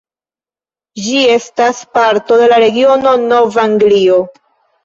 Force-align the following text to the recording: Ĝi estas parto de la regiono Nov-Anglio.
Ĝi 1.07 1.19
estas 1.33 1.83
parto 1.97 2.39
de 2.45 2.49
la 2.53 2.59
regiono 2.65 3.15
Nov-Anglio. 3.29 4.21